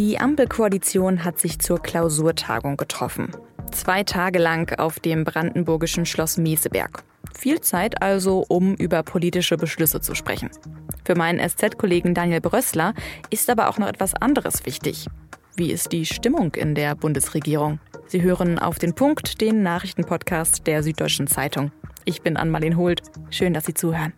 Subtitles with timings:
[0.00, 3.32] Die Ampelkoalition hat sich zur Klausurtagung getroffen.
[3.70, 7.04] Zwei Tage lang auf dem brandenburgischen Schloss Meseberg.
[7.38, 10.48] Viel Zeit also, um über politische Beschlüsse zu sprechen.
[11.04, 12.94] Für meinen SZ-Kollegen Daniel Brössler
[13.28, 15.06] ist aber auch noch etwas anderes wichtig.
[15.56, 17.78] Wie ist die Stimmung in der Bundesregierung?
[18.06, 21.72] Sie hören auf den Punkt den Nachrichtenpodcast der Süddeutschen Zeitung.
[22.06, 23.02] Ich bin Ann-Marlene Holt.
[23.28, 24.14] Schön, dass Sie zuhören.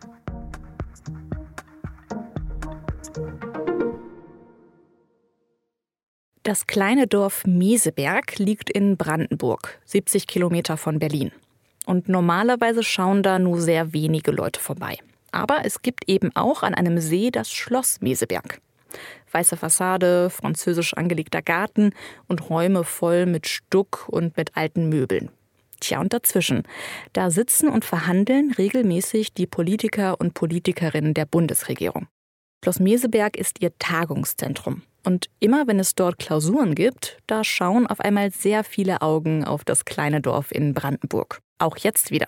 [6.43, 11.31] Das kleine Dorf Meseberg liegt in Brandenburg, 70 Kilometer von Berlin.
[11.85, 14.97] Und normalerweise schauen da nur sehr wenige Leute vorbei.
[15.31, 18.59] Aber es gibt eben auch an einem See das Schloss Meseberg.
[19.31, 21.93] Weiße Fassade, französisch angelegter Garten
[22.27, 25.29] und Räume voll mit Stuck und mit alten Möbeln.
[25.79, 26.63] Tja, und dazwischen,
[27.13, 32.07] da sitzen und verhandeln regelmäßig die Politiker und Politikerinnen der Bundesregierung.
[32.65, 34.81] Schloss Meseberg ist ihr Tagungszentrum.
[35.05, 39.65] Und immer wenn es dort Klausuren gibt, da schauen auf einmal sehr viele Augen auf
[39.65, 41.39] das kleine Dorf in Brandenburg.
[41.59, 42.27] Auch jetzt wieder.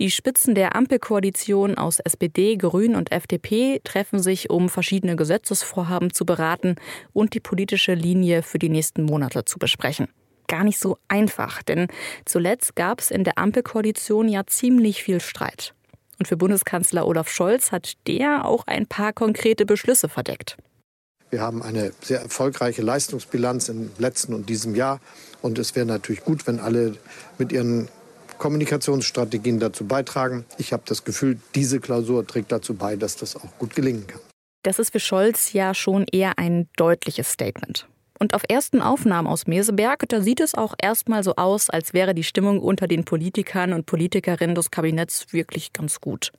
[0.00, 6.24] Die Spitzen der Ampelkoalition aus SPD, Grün und FDP treffen sich, um verschiedene Gesetzesvorhaben zu
[6.24, 6.76] beraten
[7.12, 10.06] und die politische Linie für die nächsten Monate zu besprechen.
[10.46, 11.88] Gar nicht so einfach, denn
[12.24, 15.74] zuletzt gab es in der Ampelkoalition ja ziemlich viel Streit.
[16.20, 20.56] Und für Bundeskanzler Olaf Scholz hat der auch ein paar konkrete Beschlüsse verdeckt.
[21.30, 25.00] Wir haben eine sehr erfolgreiche Leistungsbilanz im letzten und diesem Jahr.
[25.42, 26.96] Und es wäre natürlich gut, wenn alle
[27.36, 27.88] mit ihren
[28.38, 30.44] Kommunikationsstrategien dazu beitragen.
[30.58, 34.20] Ich habe das Gefühl, diese Klausur trägt dazu bei, dass das auch gut gelingen kann.
[34.62, 37.86] Das ist für Scholz ja schon eher ein deutliches Statement.
[38.18, 42.14] Und auf ersten Aufnahmen aus Meseberg, da sieht es auch erstmal so aus, als wäre
[42.14, 46.32] die Stimmung unter den Politikern und Politikerinnen des Kabinetts wirklich ganz gut.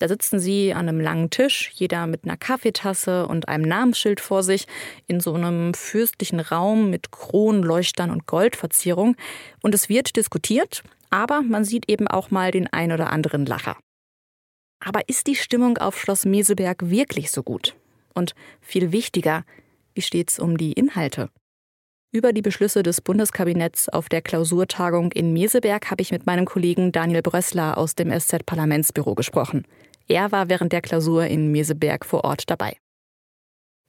[0.00, 4.42] Da sitzen sie an einem langen Tisch, jeder mit einer Kaffeetasse und einem Namensschild vor
[4.42, 4.66] sich,
[5.06, 9.14] in so einem fürstlichen Raum mit Kronleuchtern und Goldverzierung.
[9.60, 13.76] Und es wird diskutiert, aber man sieht eben auch mal den ein oder anderen Lacher.
[14.82, 17.76] Aber ist die Stimmung auf Schloss Meseberg wirklich so gut?
[18.14, 19.44] Und viel wichtiger,
[19.92, 21.28] wie steht's um die Inhalte?
[22.10, 26.90] Über die Beschlüsse des Bundeskabinetts auf der Klausurtagung in Meseberg habe ich mit meinem Kollegen
[26.90, 29.66] Daniel Brössler aus dem SZ-Parlamentsbüro gesprochen.
[30.10, 32.76] Er war während der Klausur in Meseberg vor Ort dabei.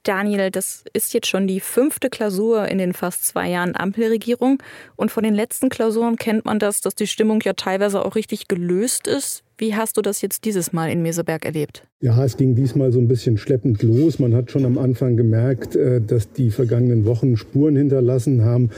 [0.04, 4.62] Daniel, das ist jetzt schon die fünfte Klausur in den fast zwei Jahren Ampelregierung.
[4.94, 8.46] Und von den letzten Klausuren kennt man das, dass die Stimmung ja teilweise auch richtig
[8.46, 9.42] gelöst ist.
[9.58, 11.86] Wie hast du das jetzt dieses Mal in Meseberg erlebt?
[12.00, 14.18] Ja, es ging diesmal so ein bisschen schleppend los.
[14.18, 18.70] Man hat schon am Anfang gemerkt, äh, dass die vergangenen Wochen Spuren hinterlassen haben.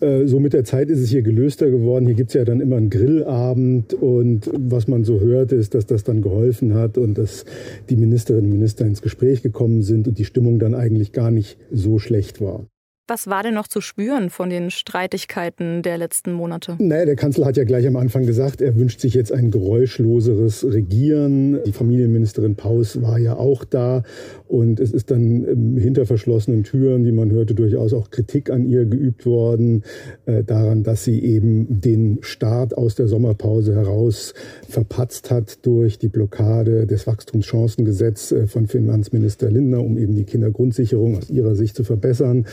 [0.00, 2.06] Äh, so mit der Zeit ist es hier gelöster geworden.
[2.06, 5.86] Hier gibt es ja dann immer einen Grillabend und was man so hört, ist, dass
[5.86, 7.44] das dann geholfen hat und dass
[7.88, 11.56] die Ministerinnen und Minister ins Gespräch gekommen sind und die Stimmung dann eigentlich gar nicht
[11.70, 12.66] so schlecht war.
[13.08, 16.74] Was war denn noch zu spüren von den Streitigkeiten der letzten Monate?
[16.80, 20.64] Naja, der Kanzler hat ja gleich am Anfang gesagt, er wünscht sich jetzt ein geräuschloseres
[20.64, 21.62] Regieren.
[21.64, 24.02] Die Familienministerin Paus war ja auch da.
[24.48, 28.86] Und es ist dann hinter verschlossenen Türen, wie man hörte, durchaus auch Kritik an ihr
[28.86, 29.84] geübt worden,
[30.24, 34.34] äh, daran, dass sie eben den Start aus der Sommerpause heraus
[34.68, 41.18] verpatzt hat durch die Blockade des Wachstumschancengesetzes äh, von Finanzminister Lindner, um eben die Kindergrundsicherung
[41.18, 42.46] aus ihrer Sicht zu verbessern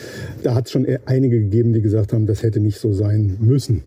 [0.45, 3.83] da hat es schon einige gegeben, die gesagt haben, das hätte nicht so sein müssen.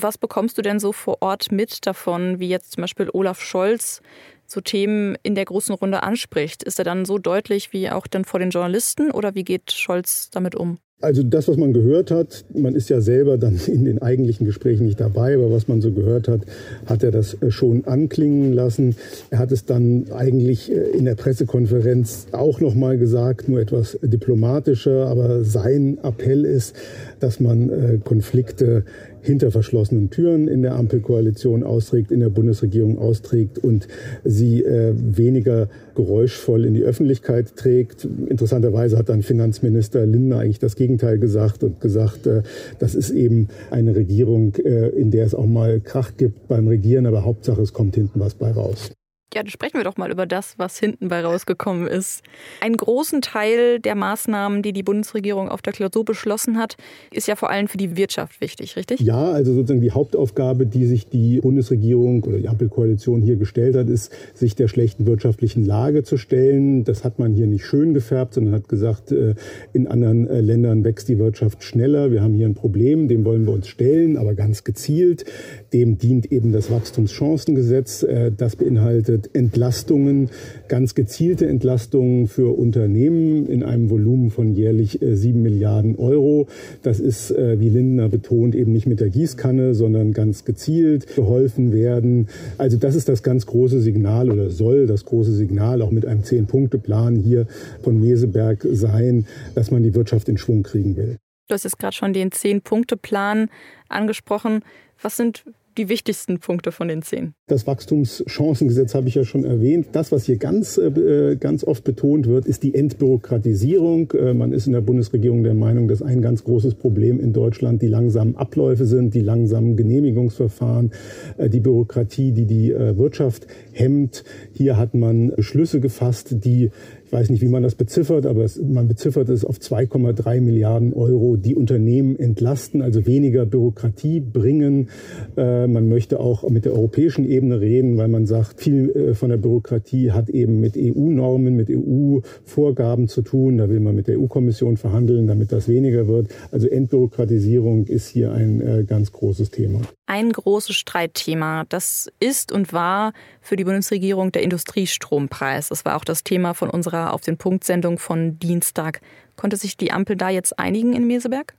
[0.00, 4.00] Was bekommst du denn so vor Ort mit davon, wie jetzt zum Beispiel Olaf Scholz
[4.46, 6.62] so Themen in der großen Runde anspricht?
[6.62, 10.30] Ist er dann so deutlich wie auch dann vor den Journalisten oder wie geht Scholz
[10.30, 10.78] damit um?
[11.02, 14.86] Also das, was man gehört hat, man ist ja selber dann in den eigentlichen Gesprächen
[14.86, 16.42] nicht dabei, aber was man so gehört hat,
[16.86, 18.94] hat er das äh, schon anklingen lassen.
[19.30, 23.98] Er hat es dann eigentlich äh, in der Pressekonferenz auch noch mal gesagt, nur etwas
[24.00, 26.76] diplomatischer, aber sein Appell ist,
[27.18, 28.84] dass man äh, Konflikte
[29.22, 33.88] hinter verschlossenen Türen in der Ampelkoalition austrägt, in der Bundesregierung austrägt und
[34.24, 38.06] sie äh, weniger geräuschvoll in die Öffentlichkeit trägt.
[38.28, 42.42] Interessanterweise hat dann Finanzminister Lindner eigentlich das Gegenteil gesagt und gesagt, äh,
[42.78, 47.06] das ist eben eine Regierung, äh, in der es auch mal Krach gibt beim Regieren,
[47.06, 48.90] aber Hauptsache es kommt hinten was bei raus.
[49.34, 52.22] Ja, dann sprechen wir doch mal über das, was hinten bei rausgekommen ist.
[52.60, 56.76] Einen großen Teil der Maßnahmen, die die Bundesregierung auf der Klausur beschlossen hat,
[57.12, 59.00] ist ja vor allem für die Wirtschaft wichtig, richtig?
[59.00, 63.88] Ja, also sozusagen die Hauptaufgabe, die sich die Bundesregierung oder die Ampelkoalition hier gestellt hat,
[63.88, 66.84] ist, sich der schlechten wirtschaftlichen Lage zu stellen.
[66.84, 69.34] Das hat man hier nicht schön gefärbt, sondern hat gesagt, äh,
[69.72, 72.10] in anderen äh, Ländern wächst die Wirtschaft schneller.
[72.10, 75.24] Wir haben hier ein Problem, dem wollen wir uns stellen, aber ganz gezielt.
[75.72, 78.02] Dem dient eben das Wachstumschancengesetz.
[78.02, 80.30] Äh, das beinhaltet Entlastungen,
[80.68, 86.48] ganz gezielte Entlastungen für Unternehmen in einem Volumen von jährlich äh, sieben Milliarden Euro.
[86.82, 91.72] Das ist, äh, wie Lindner betont, eben nicht mit der Gießkanne, sondern ganz gezielt geholfen
[91.72, 92.28] werden.
[92.58, 96.24] Also das ist das ganz große Signal oder soll das große Signal auch mit einem
[96.24, 97.46] Zehn-Punkte-Plan hier
[97.82, 101.16] von Meseberg sein, dass man die Wirtschaft in Schwung kriegen will.
[101.48, 103.50] Du hast jetzt gerade schon den Zehn-Punkte-Plan
[103.88, 104.64] angesprochen.
[105.00, 105.44] Was sind
[105.78, 107.34] die wichtigsten Punkte von den zehn?
[107.46, 109.88] Das Wachstumschancengesetz habe ich ja schon erwähnt.
[109.92, 114.12] Das, was hier ganz, äh, ganz oft betont wird, ist die Entbürokratisierung.
[114.12, 117.82] Äh, man ist in der Bundesregierung der Meinung, dass ein ganz großes Problem in Deutschland
[117.82, 120.92] die langsamen Abläufe sind, die langsamen Genehmigungsverfahren,
[121.36, 124.24] äh, die Bürokratie, die die Wirtschaft hemmt.
[124.52, 126.70] Hier hat man Beschlüsse gefasst, die
[127.12, 130.94] ich weiß nicht, wie man das beziffert, aber es, man beziffert es auf 2,3 Milliarden
[130.94, 134.88] Euro, die Unternehmen entlasten, also weniger Bürokratie bringen.
[135.36, 139.28] Äh, man möchte auch mit der europäischen Ebene reden, weil man sagt, viel äh, von
[139.28, 143.58] der Bürokratie hat eben mit EU-Normen, mit EU-Vorgaben zu tun.
[143.58, 146.28] Da will man mit der EU-Kommission verhandeln, damit das weniger wird.
[146.50, 149.82] Also Entbürokratisierung ist hier ein äh, ganz großes Thema.
[150.12, 155.70] Ein großes Streitthema, das ist und war für die Bundesregierung der Industriestrompreis.
[155.70, 159.00] Das war auch das Thema von unserer auf den Punkt-Sendung von Dienstag.
[159.36, 161.54] Konnte sich die Ampel da jetzt einigen in Meseberg?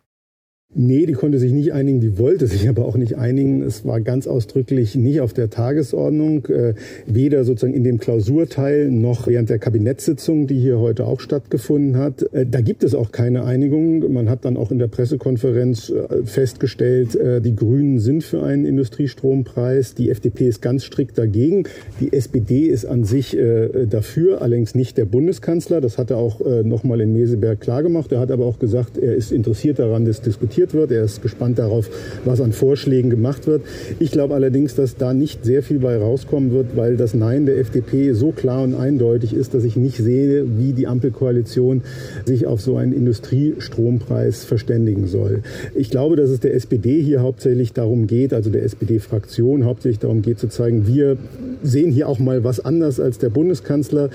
[0.76, 3.62] Nee, die konnte sich nicht einigen, die wollte sich aber auch nicht einigen.
[3.62, 6.74] Es war ganz ausdrücklich nicht auf der Tagesordnung, äh,
[7.06, 12.24] weder sozusagen in dem Klausurteil noch während der Kabinettssitzung, die hier heute auch stattgefunden hat.
[12.34, 14.12] Äh, da gibt es auch keine Einigung.
[14.12, 18.66] Man hat dann auch in der Pressekonferenz äh, festgestellt, äh, die Grünen sind für einen
[18.66, 21.66] Industriestrompreis, die FDP ist ganz strikt dagegen,
[22.00, 25.82] die SPD ist an sich äh, dafür, allerdings nicht der Bundeskanzler.
[25.82, 28.12] Das hat er auch äh, nochmal in Meseberg klargemacht.
[28.12, 30.92] Er hat aber auch gesagt, er ist interessiert daran, das diskutiert diskutiert wird.
[30.92, 31.90] Er ist gespannt darauf,
[32.26, 33.62] was an Vorschlägen gemacht wird.
[34.00, 37.58] Ich glaube allerdings, dass da nicht sehr viel bei rauskommen wird, weil das Nein der
[37.58, 41.82] FDP so klar und eindeutig ist, dass ich nicht sehe, wie die Ampelkoalition
[42.26, 45.44] sich auf so einen Industriestrompreis verständigen soll.
[45.76, 50.22] Ich glaube, dass es der SPD hier hauptsächlich darum geht, also der SPD-Fraktion hauptsächlich darum
[50.22, 51.18] geht zu zeigen, wir
[51.64, 54.10] sehen hier auch mal was anders als der Bundeskanzler.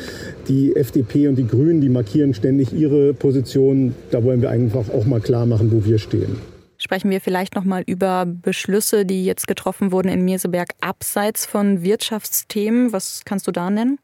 [0.49, 3.95] Die FDP und die Grünen, die markieren ständig ihre Position.
[4.11, 6.38] Da wollen wir einfach auch mal klar machen, wo wir stehen.
[6.89, 11.83] Sprechen wir vielleicht noch mal über Beschlüsse, die jetzt getroffen wurden in Mirseberg abseits von
[11.83, 12.95] Wirtschaftsthemen.
[12.95, 13.99] Was kannst du da nennen?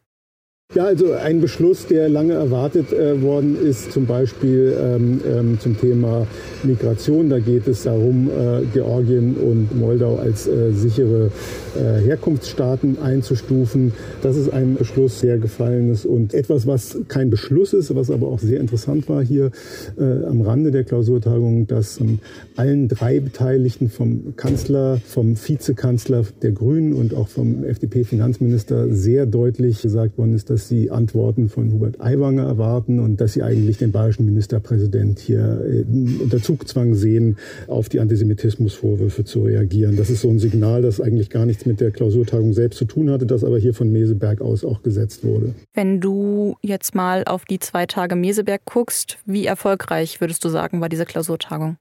[0.75, 5.79] Ja, also ein Beschluss, der lange erwartet äh, worden ist, zum Beispiel ähm, ähm, zum
[5.79, 6.27] Thema
[6.61, 7.27] Migration.
[7.27, 11.31] Da geht es darum, äh, Georgien und Moldau als äh, sichere
[11.75, 13.93] äh, Herkunftsstaaten einzustufen.
[14.21, 18.27] Das ist ein Beschluss, der gefallen ist und etwas, was kein Beschluss ist, was aber
[18.27, 19.51] auch sehr interessant war hier
[19.97, 22.19] äh, am Rande der Klausurtagung, dass ähm,
[22.55, 29.81] allen drei Beteiligten vom Kanzler, vom Vizekanzler der Grünen und auch vom FDP-Finanzminister sehr deutlich
[29.81, 33.91] gesagt worden ist, dass sie Antworten von Hubert Aiwanger erwarten und dass sie eigentlich den
[33.91, 35.85] bayerischen Ministerpräsident hier äh,
[36.21, 37.37] unter Zugzwang sehen,
[37.67, 39.95] auf die Antisemitismusvorwürfe zu reagieren.
[39.97, 43.09] Das ist so ein Signal, das eigentlich gar nichts mit der Klausurtagung selbst zu tun
[43.09, 45.53] hatte, das aber hier von Meseberg aus auch gesetzt wurde.
[45.73, 50.81] Wenn du jetzt mal auf die zwei Tage Meseberg guckst, wie erfolgreich würdest du sagen,
[50.81, 51.77] war diese Klausurtagung?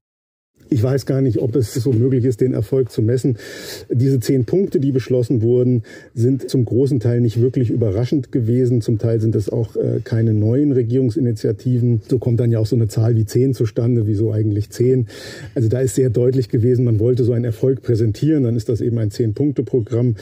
[0.71, 3.37] Ich weiß gar nicht, ob es so möglich ist, den Erfolg zu messen.
[3.91, 5.83] Diese zehn Punkte, die beschlossen wurden,
[6.15, 8.81] sind zum großen Teil nicht wirklich überraschend gewesen.
[8.81, 12.03] Zum Teil sind es auch äh, keine neuen Regierungsinitiativen.
[12.09, 14.07] So kommt dann ja auch so eine Zahl wie zehn zustande.
[14.07, 15.07] Wieso eigentlich zehn?
[15.55, 18.45] Also da ist sehr deutlich gewesen, man wollte so einen Erfolg präsentieren.
[18.45, 20.17] Dann ist das eben ein Zehn-Punkte-Programm.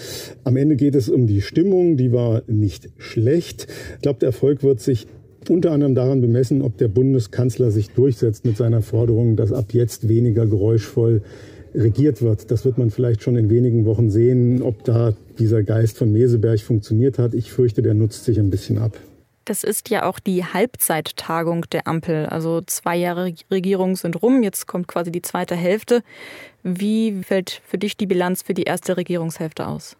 [0.44, 1.96] Am Ende geht es um die Stimmung.
[1.96, 3.68] Die war nicht schlecht.
[3.96, 5.06] Ich glaube, der Erfolg wird sich
[5.50, 10.08] unter anderem daran bemessen, ob der Bundeskanzler sich durchsetzt mit seiner Forderung, dass ab jetzt
[10.08, 11.22] weniger geräuschvoll
[11.74, 12.50] regiert wird.
[12.50, 16.60] Das wird man vielleicht schon in wenigen Wochen sehen, ob da dieser Geist von Meseberg
[16.60, 17.34] funktioniert hat.
[17.34, 18.98] Ich fürchte, der nutzt sich ein bisschen ab.
[19.44, 22.26] Das ist ja auch die Halbzeittagung der Ampel.
[22.26, 26.02] Also zwei Jahre Regierung sind rum, jetzt kommt quasi die zweite Hälfte.
[26.62, 29.96] Wie fällt für dich die Bilanz für die erste Regierungshälfte aus?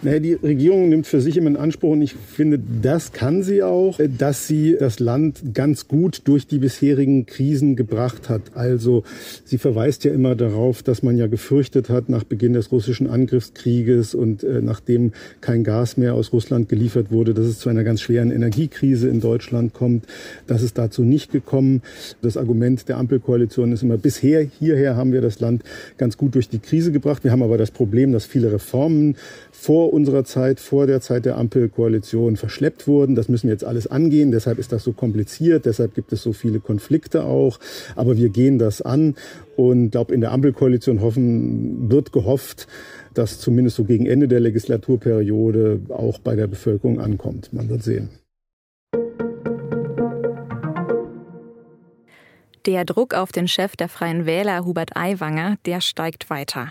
[0.00, 3.64] Naja, die Regierung nimmt für sich immer in Anspruch, und ich finde, das kann sie
[3.64, 8.42] auch, dass sie das Land ganz gut durch die bisherigen Krisen gebracht hat.
[8.54, 9.02] Also
[9.44, 14.14] sie verweist ja immer darauf, dass man ja gefürchtet hat nach Beginn des russischen Angriffskrieges
[14.14, 18.00] und äh, nachdem kein Gas mehr aus Russland geliefert wurde, dass es zu einer ganz
[18.00, 20.04] schweren Energiekrise in Deutschland kommt.
[20.46, 21.82] Das ist dazu nicht gekommen.
[22.22, 25.64] Das Argument der Ampelkoalition ist immer, bisher hierher haben wir das Land
[25.96, 27.24] ganz gut durch die Krise gebracht.
[27.24, 29.16] Wir haben aber das Problem, dass viele Reformen
[29.50, 33.14] vor vor unserer Zeit, vor der Zeit der Ampelkoalition verschleppt wurden.
[33.14, 34.30] Das müssen wir jetzt alles angehen.
[34.30, 35.64] Deshalb ist das so kompliziert.
[35.64, 37.58] Deshalb gibt es so viele Konflikte auch.
[37.96, 39.14] Aber wir gehen das an
[39.56, 42.66] und glaube, in der Ampelkoalition hoffen, wird gehofft,
[43.14, 47.54] dass zumindest so gegen Ende der Legislaturperiode auch bei der Bevölkerung ankommt.
[47.54, 48.10] Man wird sehen.
[52.68, 56.68] Der Druck auf den Chef der Freien Wähler, Hubert Aiwanger, der steigt weiter.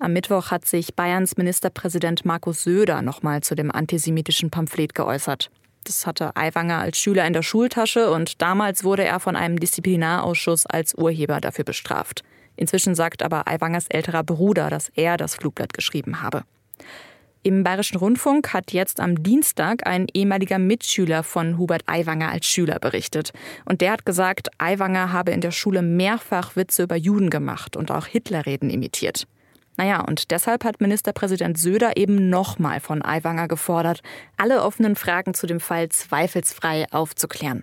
[0.00, 5.52] Am Mittwoch hat sich Bayerns Ministerpräsident Markus Söder nochmal zu dem antisemitischen Pamphlet geäußert.
[5.84, 10.66] Das hatte Aiwanger als Schüler in der Schultasche und damals wurde er von einem Disziplinarausschuss
[10.66, 12.24] als Urheber dafür bestraft.
[12.56, 16.42] Inzwischen sagt aber Aiwangers älterer Bruder, dass er das Flugblatt geschrieben habe.
[17.46, 22.80] Im Bayerischen Rundfunk hat jetzt am Dienstag ein ehemaliger Mitschüler von Hubert Aiwanger als Schüler
[22.80, 23.30] berichtet.
[23.64, 27.92] Und der hat gesagt, Aiwanger habe in der Schule mehrfach Witze über Juden gemacht und
[27.92, 29.28] auch Hitlerreden imitiert.
[29.76, 34.02] Naja, und deshalb hat Ministerpräsident Söder eben nochmal von Aiwanger gefordert,
[34.36, 37.62] alle offenen Fragen zu dem Fall zweifelsfrei aufzuklären.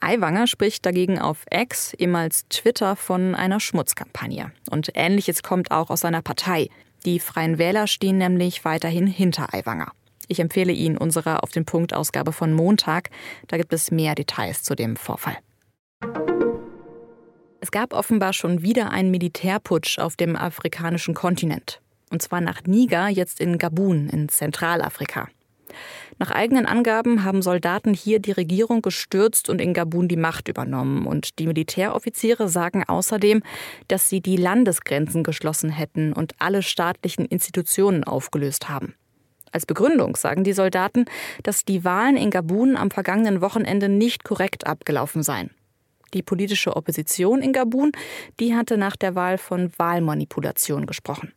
[0.00, 4.50] Aiwanger spricht dagegen auf X, ehemals Twitter, von einer Schmutzkampagne.
[4.70, 6.68] Und ähnliches kommt auch aus seiner Partei.
[7.04, 9.92] Die Freien Wähler stehen nämlich weiterhin hinter Aiwanger.
[10.28, 13.10] Ich empfehle Ihnen unsere Auf den Punkt Ausgabe von Montag.
[13.48, 15.36] Da gibt es mehr Details zu dem Vorfall.
[17.60, 21.80] Es gab offenbar schon wieder einen Militärputsch auf dem afrikanischen Kontinent.
[22.10, 25.28] Und zwar nach Niger, jetzt in Gabun in Zentralafrika.
[26.18, 31.06] Nach eigenen Angaben haben Soldaten hier die Regierung gestürzt und in Gabun die Macht übernommen.
[31.06, 33.42] Und die Militäroffiziere sagen außerdem,
[33.88, 38.94] dass sie die Landesgrenzen geschlossen hätten und alle staatlichen Institutionen aufgelöst haben.
[39.52, 41.06] Als Begründung sagen die Soldaten,
[41.42, 45.50] dass die Wahlen in Gabun am vergangenen Wochenende nicht korrekt abgelaufen seien.
[46.14, 47.92] Die politische Opposition in Gabun,
[48.40, 51.32] die hatte nach der Wahl von Wahlmanipulation gesprochen.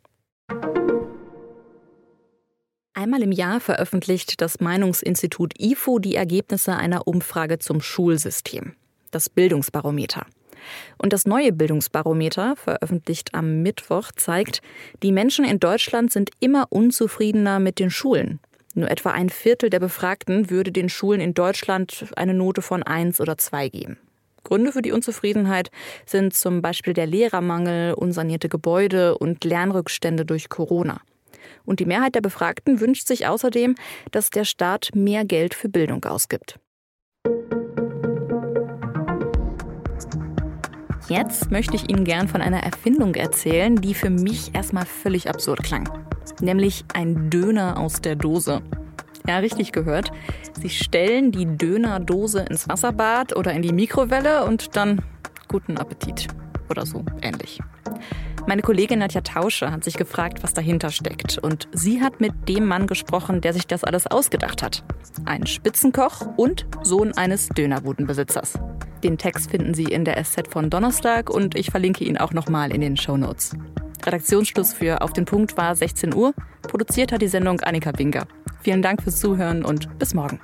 [2.96, 8.74] Einmal im Jahr veröffentlicht das Meinungsinstitut IFO die Ergebnisse einer Umfrage zum Schulsystem,
[9.10, 10.26] das Bildungsbarometer.
[10.96, 14.62] Und das neue Bildungsbarometer, veröffentlicht am Mittwoch, zeigt,
[15.02, 18.38] die Menschen in Deutschland sind immer unzufriedener mit den Schulen.
[18.74, 23.20] Nur etwa ein Viertel der Befragten würde den Schulen in Deutschland eine Note von 1
[23.20, 23.98] oder 2 geben.
[24.44, 25.72] Gründe für die Unzufriedenheit
[26.06, 31.00] sind zum Beispiel der Lehrermangel, unsanierte Gebäude und Lernrückstände durch Corona.
[31.64, 33.74] Und die Mehrheit der Befragten wünscht sich außerdem,
[34.10, 36.58] dass der Staat mehr Geld für Bildung ausgibt.
[41.08, 45.62] Jetzt möchte ich Ihnen gern von einer Erfindung erzählen, die für mich erstmal völlig absurd
[45.62, 45.88] klang.
[46.40, 48.62] Nämlich ein Döner aus der Dose.
[49.26, 50.12] Ja, richtig gehört.
[50.60, 55.02] Sie stellen die Dönerdose ins Wasserbad oder in die Mikrowelle und dann
[55.48, 56.28] guten Appetit.
[56.70, 57.60] Oder so ähnlich.
[58.46, 61.38] Meine Kollegin Nadja Tausche hat sich gefragt, was dahinter steckt.
[61.38, 64.84] Und sie hat mit dem Mann gesprochen, der sich das alles ausgedacht hat.
[65.24, 68.58] Ein Spitzenkoch und Sohn eines Dönerbudenbesitzers.
[69.02, 72.70] Den Text finden Sie in der SZ von Donnerstag und ich verlinke ihn auch nochmal
[72.70, 73.56] in den Show Notes.
[74.04, 76.34] Redaktionsschluss für Auf den Punkt war 16 Uhr.
[76.62, 78.26] Produziert hat die Sendung Annika Winker.
[78.60, 80.40] Vielen Dank fürs Zuhören und bis morgen.